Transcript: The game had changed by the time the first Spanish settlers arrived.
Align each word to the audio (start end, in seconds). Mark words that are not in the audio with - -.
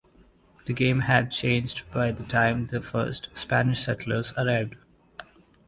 The 0.65 0.73
game 0.73 1.01
had 1.01 1.29
changed 1.29 1.83
by 1.91 2.11
the 2.11 2.23
time 2.23 2.65
the 2.65 2.81
first 2.81 3.29
Spanish 3.35 3.81
settlers 3.83 4.33
arrived. 4.35 4.77